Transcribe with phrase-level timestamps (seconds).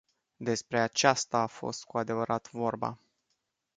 [0.37, 2.97] Despre aceasta a fost cu adevărat vorba.